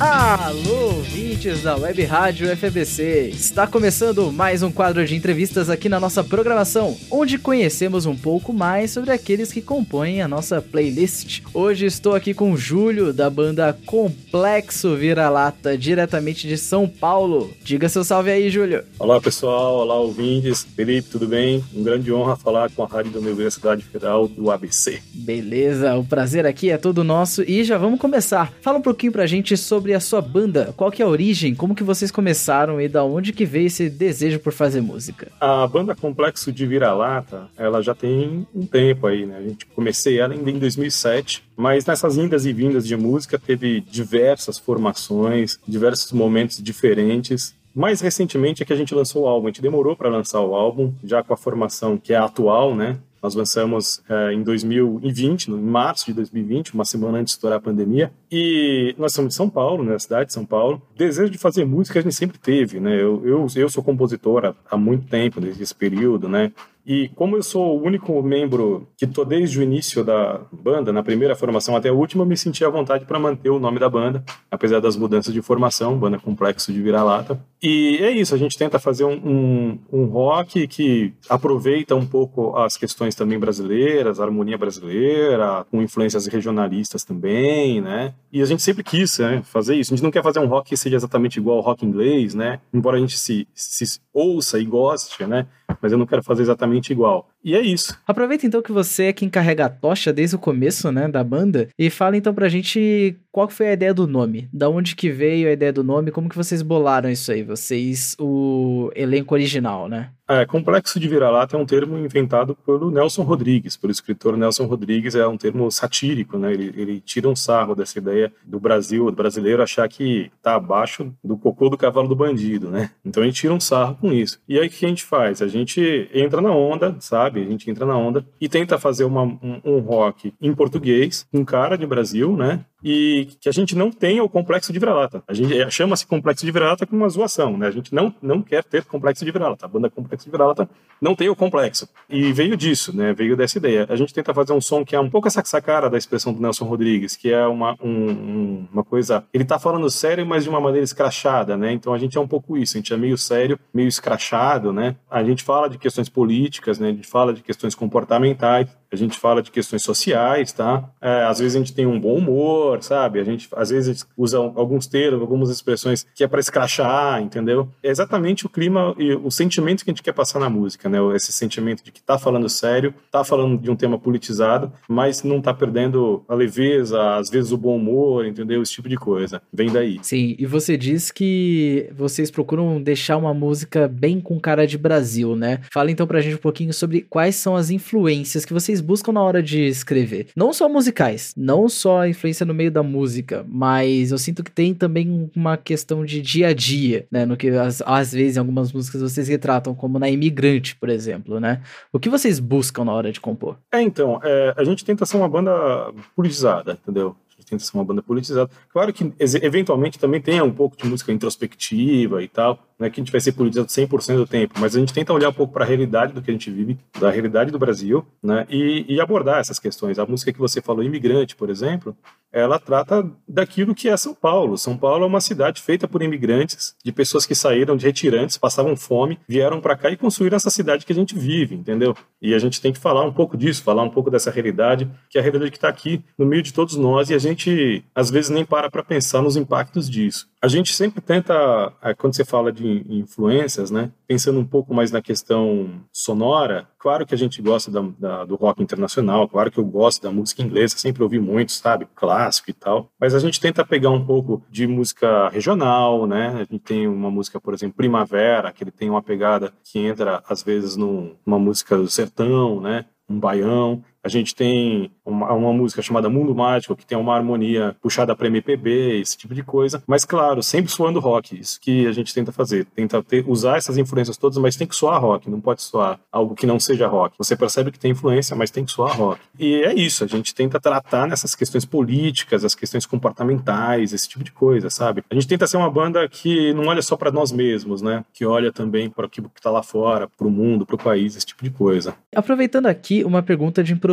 [0.00, 3.30] Alô, ouvintes da Web Rádio FBC!
[3.30, 8.52] Está começando mais um quadro de entrevistas aqui na nossa programação, onde conhecemos um pouco
[8.52, 11.40] mais sobre aqueles que compõem a nossa playlist.
[11.52, 17.52] Hoje estou aqui com o Júlio, da banda Complexo Vira-Lata, diretamente de São Paulo.
[17.64, 18.84] Diga seu salve aí, Júlio.
[19.00, 19.78] Olá, pessoal.
[19.78, 20.64] Olá, ouvintes.
[20.76, 21.64] Felipe, tudo bem?
[21.74, 25.02] Um grande honra falar com a rádio da Universidade Federal do ABC.
[25.12, 28.52] Beleza, o prazer aqui é todo nosso e já vamos começar.
[28.62, 30.74] Fala um pouquinho pra gente sobre sobre a sua banda.
[30.76, 31.54] Qual que é a origem?
[31.54, 35.28] Como que vocês começaram e da onde que veio esse desejo por fazer música?
[35.40, 39.38] A banda Complexo de Vira-Lata, ela já tem um tempo aí, né?
[39.38, 43.80] A gente comecei ela ainda em 2007, mas nessas indas e vindas de música teve
[43.80, 47.54] diversas formações, diversos momentos diferentes.
[47.74, 49.46] Mais recentemente é que a gente lançou o álbum.
[49.46, 52.98] A gente demorou para lançar o álbum, já com a formação que é atual, né?
[53.22, 57.60] Nós lançamos é, em 2020, em março de 2020, uma semana antes de estourar a
[57.60, 58.12] pandemia.
[58.30, 60.80] E nós somos de São Paulo, né, cidade de São Paulo.
[60.96, 62.94] Desejo de fazer música a gente sempre teve, né?
[62.94, 66.52] Eu, eu, eu sou compositor há, muito tempo, desde esse período, né?
[66.88, 71.02] E como eu sou o único membro que tô desde o início da banda, na
[71.02, 74.24] primeira formação até a última, me senti à vontade para manter o nome da banda,
[74.50, 77.38] apesar das mudanças de formação, banda complexo de vira-lata.
[77.62, 82.56] E é isso, a gente tenta fazer um, um, um, rock que aproveita um pouco
[82.56, 88.14] as questões também brasileiras, a harmonia brasileira, com influências regionalistas também, né?
[88.32, 89.92] E a gente sempre quis né, fazer isso.
[89.92, 92.60] A gente não quer fazer um rock que seja exatamente igual ao rock inglês, né?
[92.72, 95.46] Embora a gente se, se ouça e goste, né?
[95.82, 97.28] Mas eu não quero fazer exatamente igual.
[97.44, 97.96] E é isso.
[98.06, 101.68] Aproveita então que você é quem carrega a tocha desde o começo, né, da banda,
[101.78, 105.48] e fala então pra gente qual foi a ideia do nome, da onde que veio
[105.48, 110.10] a ideia do nome, como que vocês bolaram isso aí, vocês, o elenco original, né?
[110.28, 115.14] É, complexo de vira-lata é um termo inventado pelo Nelson Rodrigues, pelo escritor Nelson Rodrigues,
[115.14, 116.52] é um termo satírico, né?
[116.52, 121.10] Ele, ele tira um sarro dessa ideia do Brasil, do brasileiro achar que tá abaixo
[121.24, 122.90] do cocô do cavalo do bandido, né?
[123.02, 124.38] Então gente tira um sarro com isso.
[124.46, 125.40] E aí o que a gente faz?
[125.40, 127.40] A gente entra na onda, sabe?
[127.40, 131.42] A gente entra na onda e tenta fazer uma, um, um rock em português, com
[131.44, 132.64] cara de Brasil, né?
[132.82, 135.22] E que a gente não tenha o complexo de vira-lata.
[135.26, 137.66] A gente eh, chama-se complexo de vira-lata como uma zoação, né?
[137.66, 139.66] A gente não, não quer ter complexo de vira-lata.
[139.66, 140.68] A banda complexo de vira-lata
[141.00, 141.88] não tem o complexo.
[142.08, 143.12] E veio disso, né?
[143.12, 143.86] Veio dessa ideia.
[143.88, 146.40] A gente tenta fazer um som que é um pouco essa cara da expressão do
[146.40, 149.24] Nelson Rodrigues, que é uma, um, uma coisa...
[149.32, 151.72] Ele tá falando sério, mas de uma maneira escrachada, né?
[151.72, 152.76] Então a gente é um pouco isso.
[152.76, 154.96] A gente é meio sério, meio escrachado, né?
[155.10, 156.88] A gente fala de questões políticas, né?
[156.88, 160.88] A gente fala de questões comportamentais, a gente fala de questões sociais, tá?
[161.00, 163.20] É, às vezes a gente tem um bom humor, sabe?
[163.20, 167.68] A gente às vezes usa alguns termos, algumas expressões que é para escrachar, entendeu?
[167.82, 170.98] É exatamente o clima e o sentimento que a gente quer passar na música, né?
[171.14, 175.40] Esse sentimento de que tá falando sério, tá falando de um tema politizado, mas não
[175.40, 178.62] tá perdendo a leveza, às vezes o bom humor, entendeu?
[178.62, 179.42] Esse tipo de coisa.
[179.52, 179.98] Vem daí.
[180.02, 185.36] Sim, e você diz que vocês procuram deixar uma música bem com cara de Brasil,
[185.36, 185.60] né?
[185.72, 189.22] Fala então pra gente um pouquinho sobre quais são as influências que vocês buscam na
[189.22, 190.28] hora de escrever.
[190.36, 194.50] Não só musicais, não só a influência no meio da música, mas eu sinto que
[194.50, 197.24] tem também uma questão de dia a dia, né?
[197.24, 201.40] No que às, às vezes em algumas músicas vocês retratam, como na Imigrante, por exemplo,
[201.40, 201.62] né?
[201.92, 203.58] O que vocês buscam na hora de compor?
[203.72, 207.16] É, então, é, a gente tenta ser uma banda politizada, entendeu?
[207.50, 208.50] Tenta ser uma banda politizada.
[208.70, 213.00] Claro que eventualmente também tem um pouco de música introspectiva e tal, não é que
[213.00, 215.52] a gente vai ser politizado 100% do tempo, mas a gente tenta olhar um pouco
[215.52, 219.00] para a realidade do que a gente vive, da realidade do Brasil, né, e, e,
[219.00, 219.98] abordar essas questões.
[219.98, 221.96] A música que você falou, Imigrante, por exemplo,
[222.32, 224.58] ela trata daquilo que é São Paulo.
[224.58, 228.76] São Paulo é uma cidade feita por imigrantes, de pessoas que saíram de retirantes, passavam
[228.76, 231.96] fome, vieram para cá e construíram essa cidade que a gente vive, entendeu?
[232.20, 235.18] E a gente tem que falar um pouco disso, falar um pouco dessa realidade, que
[235.18, 238.10] é a realidade que está aqui no meio de todos nós, e a gente às
[238.10, 240.28] vezes nem para para pensar nos impactos disso.
[240.40, 244.92] A gente sempre tenta, é, quando você fala de influências, né, pensando um pouco mais
[244.92, 249.58] na questão sonora, claro que a gente gosta da, da, do rock internacional, claro que
[249.58, 253.40] eu gosto da música inglesa, sempre ouvi muito, sabe, clássico e tal, mas a gente
[253.40, 257.76] tenta pegar um pouco de música regional, né, a gente tem uma música, por exemplo,
[257.76, 262.84] Primavera, que ele tem uma pegada que entra, às vezes, numa música do sertão, né,
[263.08, 267.76] um baião, a gente tem uma, uma, música chamada Mundo Mágico, que tem uma harmonia
[267.80, 269.82] puxada para MPB, esse tipo de coisa.
[269.86, 271.38] Mas, claro, sempre soando rock.
[271.38, 272.66] Isso que a gente tenta fazer.
[272.66, 275.28] Tenta ter, usar essas influências todas, mas tem que soar rock.
[275.28, 277.14] Não pode soar algo que não seja rock.
[277.18, 279.20] Você percebe que tem influência, mas tem que soar rock.
[279.38, 280.04] E é isso.
[280.04, 285.02] A gente tenta tratar nessas questões políticas, as questões comportamentais, esse tipo de coisa, sabe?
[285.10, 288.04] A gente tenta ser uma banda que não olha só para nós mesmos, né?
[288.12, 291.16] Que olha também para aquilo que está lá fora, para o mundo, para o país,
[291.16, 291.94] esse tipo de coisa.
[292.14, 293.87] Aproveitando aqui uma pergunta de improviso,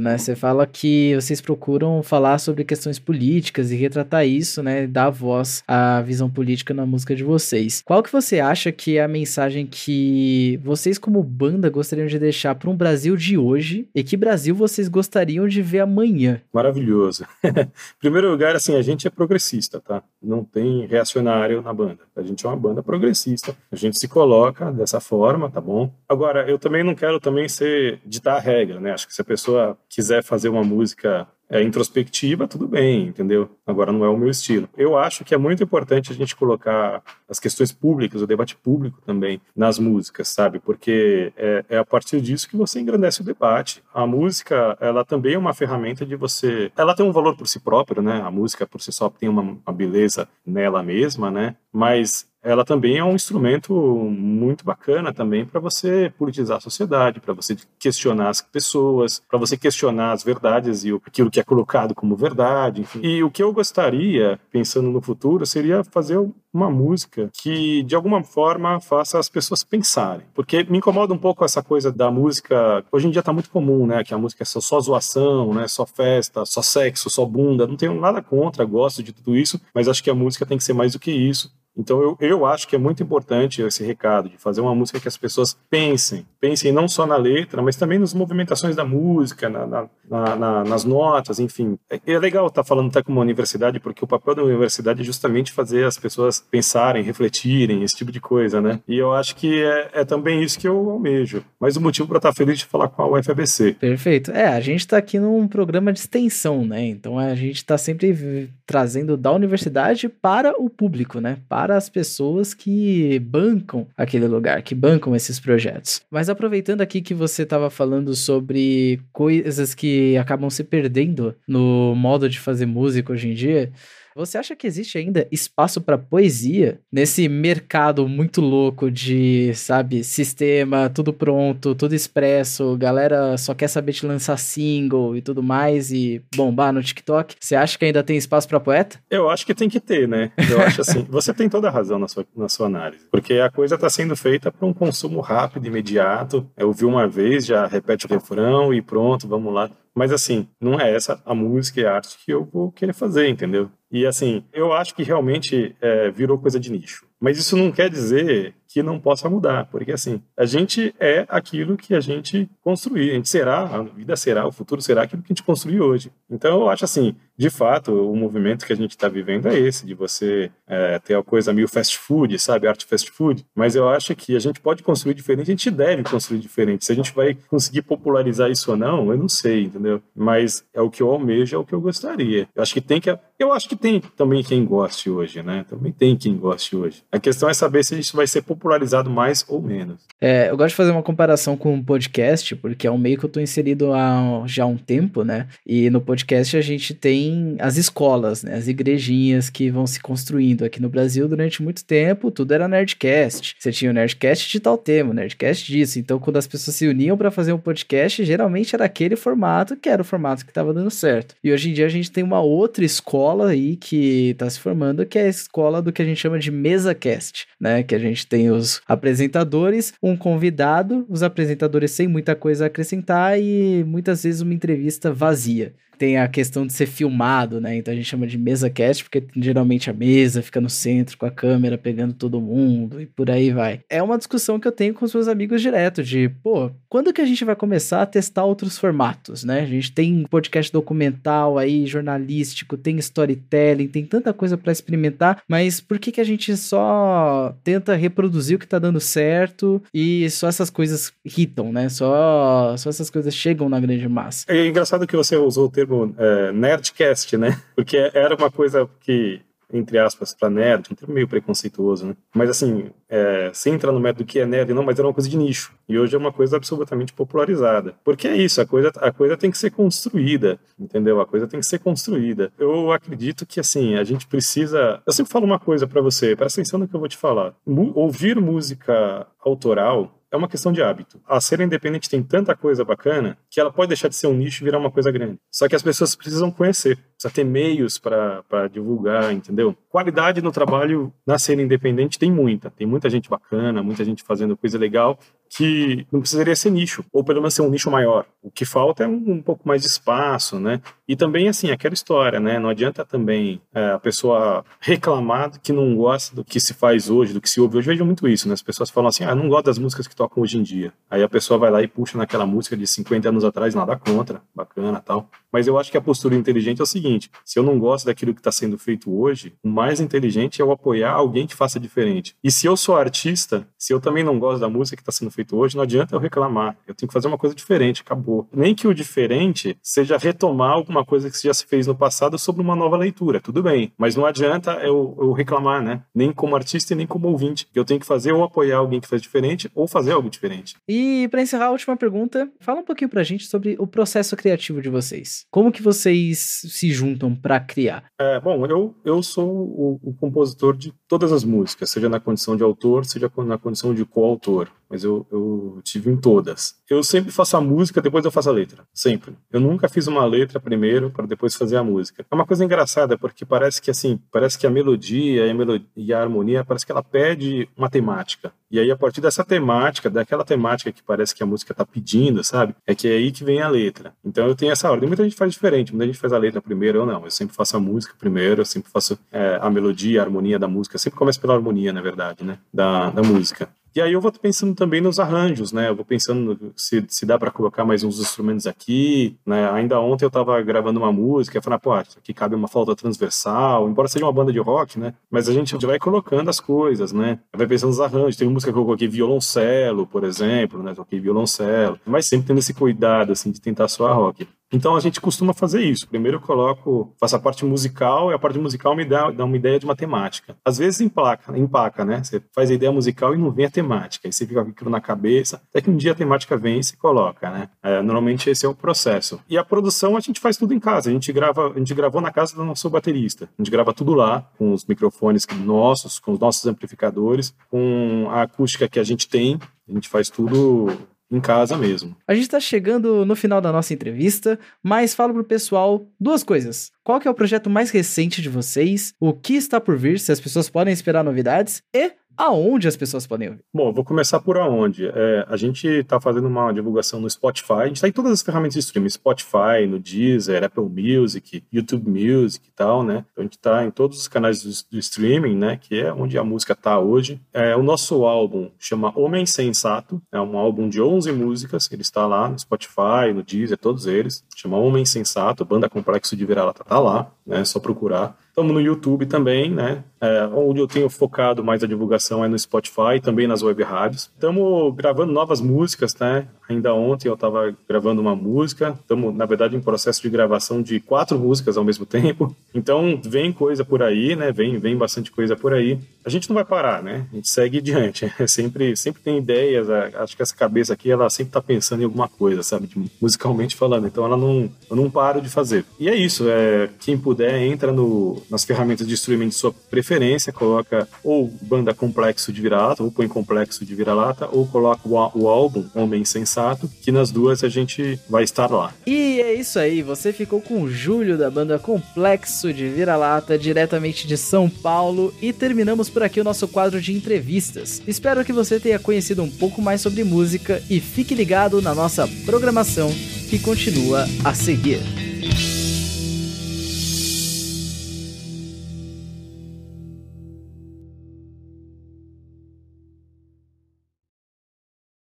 [0.00, 0.18] né?
[0.18, 4.86] Você fala que vocês procuram falar sobre questões políticas e retratar isso, né?
[4.86, 7.82] Dar voz à visão política na música de vocês.
[7.84, 12.54] Qual que você acha que é a mensagem que vocês como banda gostariam de deixar
[12.54, 16.40] para um Brasil de hoje e que Brasil vocês gostariam de ver amanhã?
[16.52, 17.24] Maravilhoso.
[17.98, 20.02] Primeiro lugar, assim, a gente é progressista, tá?
[20.22, 22.00] Não tem reacionário na banda.
[22.14, 23.56] A gente é uma banda progressista.
[23.70, 25.90] A gente se coloca dessa forma, tá bom?
[26.08, 28.92] Agora, eu também não quero também ser ditar a regra, né?
[28.92, 29.39] Acho que se a pessoa
[29.88, 33.50] quiser fazer uma música é, introspectiva, tudo bem, entendeu?
[33.66, 34.68] Agora não é o meu estilo.
[34.76, 39.02] Eu acho que é muito importante a gente colocar as questões públicas, o debate público
[39.04, 40.60] também nas músicas, sabe?
[40.60, 43.82] Porque é, é, a partir disso que você engrandece o debate.
[43.92, 46.70] A música, ela também é uma ferramenta de você.
[46.76, 48.22] Ela tem um valor por si próprio, né?
[48.22, 51.56] A música por si só tem uma, uma beleza nela mesma, né?
[51.72, 57.34] Mas ela também é um instrumento muito bacana também para você politizar a sociedade, para
[57.34, 62.16] você questionar as pessoas, para você questionar as verdades e aquilo que é colocado como
[62.16, 62.82] verdade.
[62.82, 63.00] Enfim.
[63.02, 66.18] E o que eu gostaria, pensando no futuro, seria fazer
[66.52, 71.44] uma música que de alguma forma faça as pessoas pensarem, porque me incomoda um pouco
[71.44, 72.84] essa coisa da música.
[72.90, 75.68] Hoje em dia está muito comum, né, que a música é só, só zoação, né,
[75.68, 77.66] só festa, só sexo, só bunda.
[77.66, 80.64] Não tenho nada contra, gosto de tudo isso, mas acho que a música tem que
[80.64, 81.52] ser mais do que isso.
[81.76, 85.08] Então eu, eu acho que é muito importante esse recado de fazer uma música que
[85.08, 89.66] as pessoas pensem, pensem não só na letra, mas também nas movimentações da música, na,
[89.66, 91.78] na, na, nas notas, enfim.
[91.88, 95.04] É, é legal estar falando até com uma universidade, porque o papel da universidade é
[95.04, 98.80] justamente fazer as pessoas pensarem, refletirem, esse tipo de coisa, né?
[98.88, 101.44] E eu acho que é, é também isso que eu almejo.
[101.58, 103.72] Mas o motivo para estar feliz de falar com a UFABC.
[103.74, 104.30] Perfeito.
[104.32, 106.84] É, a gente está aqui num programa de extensão, né?
[106.86, 111.38] Então a gente está sempre trazendo da universidade para o público, né?
[111.48, 116.00] Para para as pessoas que bancam aquele lugar, que bancam esses projetos.
[116.10, 122.30] Mas aproveitando aqui que você estava falando sobre coisas que acabam se perdendo no modo
[122.30, 123.70] de fazer música hoje em dia,
[124.14, 130.90] você acha que existe ainda espaço para poesia nesse mercado muito louco de, sabe, sistema,
[130.90, 136.22] tudo pronto, tudo expresso, galera só quer saber de lançar single e tudo mais e
[136.34, 137.36] bombar no TikTok?
[137.38, 138.98] Você acha que ainda tem espaço para poeta?
[139.10, 140.32] Eu acho que tem que ter, né?
[140.50, 143.50] Eu acho assim, você tem toda a razão na sua, na sua análise, porque a
[143.50, 146.46] coisa está sendo feita para um consumo rápido, imediato.
[146.56, 149.70] Eu ouvi uma vez, já repete o refrão e pronto, vamos lá.
[149.94, 153.28] Mas assim, não é essa a música e a arte que eu vou querer fazer,
[153.28, 153.70] entendeu?
[153.90, 157.06] E assim, eu acho que realmente é, virou coisa de nicho.
[157.18, 161.76] Mas isso não quer dizer que não possa mudar, porque assim, a gente é aquilo
[161.76, 165.32] que a gente construir, a gente será, a vida será, o futuro será aquilo que
[165.32, 166.12] a gente construiu hoje.
[166.30, 169.84] Então eu acho assim, de fato, o movimento que a gente está vivendo é esse,
[169.84, 173.88] de você é, ter a coisa meio fast food, sabe, arte fast food, mas eu
[173.88, 176.84] acho que a gente pode construir diferente, a gente deve construir diferente.
[176.84, 180.02] Se a gente vai conseguir popularizar isso ou não, eu não sei, entendeu?
[180.14, 182.46] Mas é o que eu almejo, é o que eu gostaria.
[182.54, 185.64] Eu acho que tem que, eu acho que tem também quem goste hoje, né?
[185.68, 187.02] Também tem quem goste hoje.
[187.10, 190.02] A questão é saber se isso vai ser popularizado mais ou menos.
[190.20, 193.24] É, eu gosto de fazer uma comparação com o podcast, porque é um meio que
[193.24, 195.48] eu tô inserido há já um tempo, né?
[195.66, 198.54] E no podcast a gente tem as escolas, né?
[198.54, 200.64] As igrejinhas que vão se construindo.
[200.64, 203.56] Aqui no Brasil, durante muito tempo, tudo era Nerdcast.
[203.58, 205.98] Você tinha o Nerdcast de tal tema, o Nerdcast disso.
[205.98, 209.88] Então, quando as pessoas se uniam para fazer um podcast, geralmente era aquele formato que
[209.88, 211.34] era o formato que tava dando certo.
[211.42, 215.06] E hoje em dia a gente tem uma outra escola aí que tá se formando,
[215.06, 217.82] que é a escola do que a gente chama de mesa cast, né?
[217.82, 223.40] Que a gente tem os apresentadores, um convidado, os apresentadores sem muita coisa a acrescentar
[223.40, 227.76] e muitas vezes uma entrevista vazia tem a questão de ser filmado, né?
[227.76, 231.26] Então a gente chama de mesa cast, porque geralmente a mesa fica no centro com
[231.26, 233.80] a câmera pegando todo mundo e por aí vai.
[233.86, 237.20] É uma discussão que eu tenho com os meus amigos direto de, pô, quando que
[237.20, 239.60] a gente vai começar a testar outros formatos, né?
[239.60, 245.82] A gente tem podcast documental aí, jornalístico, tem storytelling, tem tanta coisa para experimentar, mas
[245.82, 250.48] por que que a gente só tenta reproduzir o que tá dando certo e só
[250.48, 251.88] essas coisas irritam, né?
[251.88, 254.44] Só, só essas coisas chegam na grande massa.
[254.48, 257.60] É engraçado que você usou o termo é, nerdcast, né?
[257.76, 259.40] Porque era uma coisa que
[259.72, 262.16] entre aspas, para nerd, um termo meio preconceituoso, né?
[262.34, 265.28] Mas assim, é, sem entrar no método que é nerd, não, mas era uma coisa
[265.28, 265.72] de nicho.
[265.88, 267.94] E hoje é uma coisa absolutamente popularizada.
[268.04, 271.20] Porque é isso, a coisa, a coisa tem que ser construída, entendeu?
[271.20, 272.52] A coisa tem que ser construída.
[272.58, 275.02] Eu acredito que, assim, a gente precisa.
[275.06, 277.54] Eu sempre falo uma coisa para você, presta atenção no que eu vou te falar.
[277.66, 281.20] ouvir música autoral é uma questão de hábito.
[281.26, 284.62] A ser independente tem tanta coisa bacana que ela pode deixar de ser um nicho
[284.62, 285.38] e virar uma coisa grande.
[285.50, 289.76] Só que as pessoas precisam conhecer, precisa ter meios para divulgar, entendeu?
[289.88, 292.70] Qualidade no trabalho na cena independente tem muita.
[292.70, 295.18] Tem muita gente bacana, muita gente fazendo coisa legal,
[295.48, 298.24] que não precisaria ser nicho, ou pelo menos ser um nicho maior.
[298.40, 300.80] O que falta é um, um pouco mais de espaço, né?
[301.10, 302.56] E também, assim, aquela história, né?
[302.60, 307.32] Não adianta também é, a pessoa reclamar que não gosta do que se faz hoje,
[307.32, 307.88] do que se ouve hoje.
[307.88, 308.54] Eu vejo muito isso, né?
[308.54, 310.92] As pessoas falam assim, ah, não gosto das músicas que tocam hoje em dia.
[311.10, 314.40] Aí a pessoa vai lá e puxa naquela música de 50 anos atrás, nada contra,
[314.54, 315.28] bacana tal.
[315.52, 318.32] Mas eu acho que a postura inteligente é o seguinte: se eu não gosto daquilo
[318.32, 322.36] que está sendo feito hoje, o mais inteligente é eu apoiar alguém que faça diferente.
[322.42, 325.30] E se eu sou artista, se eu também não gosto da música que está sendo
[325.30, 326.76] feita hoje, não adianta eu reclamar.
[326.86, 328.48] Eu tenho que fazer uma coisa diferente, acabou.
[328.52, 332.62] Nem que o diferente seja retomar alguma coisa que já se fez no passado sobre
[332.62, 333.92] uma nova leitura, tudo bem.
[333.96, 336.02] Mas não adianta eu, eu reclamar, né?
[336.14, 337.66] Nem como artista e nem como ouvinte.
[337.74, 340.76] Eu tenho que fazer ou apoiar alguém que faz diferente ou fazer algo diferente.
[340.88, 344.80] E para encerrar a última pergunta, fala um pouquinho pra gente sobre o processo criativo
[344.80, 345.44] de vocês.
[345.50, 348.04] Como que vocês se juntam para criar?
[348.18, 352.56] É, bom, eu, eu sou o, o compositor de todas as músicas, seja na condição
[352.56, 356.74] de autor, seja na condição de coautor mas eu, eu tive em todas.
[356.90, 358.82] Eu sempre faço a música, depois eu faço a letra.
[358.92, 359.36] Sempre.
[359.52, 362.26] Eu nunca fiz uma letra primeiro para depois fazer a música.
[362.28, 365.86] É uma coisa engraçada, porque parece que assim, parece que a melodia e a, melodia,
[365.96, 368.52] e a harmonia, parece que ela pede uma temática.
[368.70, 372.42] E aí, a partir dessa temática, daquela temática que parece que a música está pedindo,
[372.42, 372.74] sabe?
[372.86, 374.12] É que é aí que vem a letra.
[374.24, 375.08] Então eu tenho essa ordem.
[375.08, 377.24] Muita gente faz diferente, muita gente faz a letra primeiro, eu não.
[377.24, 380.68] Eu sempre faço a música primeiro, eu sempre faço é, a melodia, a harmonia da
[380.68, 380.96] música.
[380.96, 382.58] Eu sempre começo pela harmonia, na verdade, né?
[382.72, 383.68] Da, da música.
[383.94, 385.88] E aí eu vou pensando também nos arranjos, né?
[385.88, 389.68] Eu vou pensando se, se dá para colocar mais uns instrumentos aqui, né?
[389.72, 393.88] Ainda ontem eu estava gravando uma música, eu falei, pô, aqui cabe uma flauta transversal,
[393.88, 395.14] embora seja uma banda de rock, né?
[395.30, 397.40] Mas a gente vai colocando as coisas, né?
[397.52, 398.36] Vai pensando nos arranjos.
[398.36, 400.94] Tem música que eu coloquei violoncelo, por exemplo, né?
[400.94, 401.98] Toquei violoncelo.
[402.06, 404.46] Mas sempre tendo esse cuidado, assim, de tentar soar rock.
[404.72, 406.08] Então a gente costuma fazer isso.
[406.08, 409.56] Primeiro eu coloco, faço a parte musical e a parte musical me dá, dá uma
[409.56, 410.56] ideia de matemática.
[410.64, 412.22] Às vezes empaca, empaca, né?
[412.22, 414.28] Você faz a ideia musical e não vem a temática.
[414.28, 415.60] Aí você fica com aquilo na cabeça.
[415.70, 417.68] Até que um dia a temática vem e se coloca, né?
[417.82, 419.40] É, normalmente esse é o processo.
[419.48, 421.10] E a produção a gente faz tudo em casa.
[421.10, 423.48] A gente grava, a gente gravou na casa do nosso baterista.
[423.58, 428.42] A gente grava tudo lá, com os microfones nossos, com os nossos amplificadores, com a
[428.42, 429.58] acústica que a gente tem.
[429.88, 430.88] A gente faz tudo
[431.30, 432.16] em casa mesmo.
[432.26, 436.90] A gente está chegando no final da nossa entrevista, mas falo pro pessoal duas coisas.
[437.04, 439.14] Qual que é o projeto mais recente de vocês?
[439.20, 440.18] O que está por vir?
[440.18, 441.82] Se as pessoas podem esperar novidades?
[441.94, 443.60] E aonde as pessoas podem ouvir?
[443.72, 445.06] Bom, vou começar por aonde.
[445.06, 448.42] É, a gente está fazendo uma divulgação no Spotify, a gente está em todas as
[448.42, 453.24] ferramentas de streaming, Spotify, no Deezer, Apple Music, YouTube Music e tal, né?
[453.32, 455.78] Então a gente está em todos os canais do, do, streaming, né?
[455.80, 457.40] Que é onde a música está hoje.
[457.52, 462.26] É, o nosso álbum chama Homem Sensato, é um álbum de 11 músicas, ele está
[462.26, 464.44] lá no Spotify, no Deezer, todos eles.
[464.56, 467.60] Chama Homem Sensato, Banda Complexo de Vira-Lata tá lá, né?
[467.60, 468.36] É só procurar.
[468.60, 470.04] Estamos no YouTube também, né?
[470.20, 474.30] É, onde eu tenho focado mais a divulgação é no Spotify, também nas web rádios.
[474.34, 476.46] Estamos gravando novas músicas, né?
[476.68, 478.94] Ainda ontem eu estava gravando uma música.
[479.00, 482.54] Estamos, na verdade, em processo de gravação de quatro músicas ao mesmo tempo.
[482.74, 484.52] Então, vem coisa por aí, né?
[484.52, 485.98] Vem, vem bastante coisa por aí.
[486.22, 487.26] A gente não vai parar, né?
[487.32, 488.30] A gente segue adiante.
[488.38, 489.88] É sempre, sempre tem ideias.
[489.88, 492.90] Acho que essa cabeça aqui, ela sempre está pensando em alguma coisa, sabe?
[493.20, 494.06] Musicalmente falando.
[494.06, 495.84] Então, ela não, eu não paro de fazer.
[495.98, 496.44] E é isso.
[496.46, 501.94] É, quem puder, entra no, nas ferramentas de streaming de sua preferência, coloca ou banda
[501.94, 506.90] complexo de vira-lata, ou põe complexo de vira-lata, ou coloca o, o álbum Homem Sensato,
[507.00, 508.92] que nas duas a gente vai estar lá.
[509.06, 514.26] E é isso aí, você ficou com o Júlio da banda Complexo de Vira-Lata, diretamente
[514.26, 518.02] de São Paulo, e terminamos por aqui o nosso quadro de entrevistas.
[518.06, 522.28] Espero que você tenha conhecido um pouco mais sobre música e fique ligado na nossa
[522.44, 523.10] programação
[523.48, 525.00] que continua a seguir.